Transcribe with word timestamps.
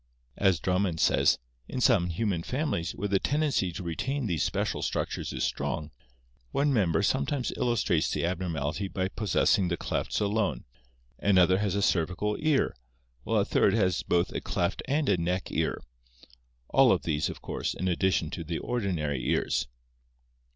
As 0.39 0.59
Drummond 0.59 0.99
says:" 0.99 1.37
In 1.69 1.79
some 1.79 2.09
human 2.09 2.41
families, 2.41 2.95
where 2.95 3.07
the 3.07 3.19
tendency 3.19 3.71
to 3.73 3.83
retain 3.83 4.25
these 4.25 4.41
special 4.41 4.81
structures 4.81 5.31
is 5.31 5.43
strong, 5.43 5.91
one 6.49 6.73
member 6.73 7.03
sometimes 7.03 7.53
illustrates 7.55 8.09
the 8.09 8.23
abnor 8.23 8.49
mality 8.49 8.87
by 8.91 9.09
possessing 9.09 9.67
the 9.67 9.77
clefts 9.77 10.19
alone, 10.19 10.65
another 11.19 11.59
has 11.59 11.75
a 11.75 11.83
cervical 11.83 12.35
ear, 12.39 12.75
while 13.25 13.39
a 13.41 13.45
third 13.45 13.75
has 13.75 14.01
both 14.01 14.31
a 14.31 14.41
cleft 14.41 14.81
and 14.87 15.07
a 15.07 15.17
neck 15.21 15.51
ear— 15.51 15.79
all 16.69 16.91
of 16.91 17.03
these, 17.03 17.29
of 17.29 17.43
course, 17.43 17.75
in 17.75 17.87
addition 17.87 18.31
to 18.31 18.43
the 18.43 18.57
ordinary 18.57 19.23
ears." 19.29 19.67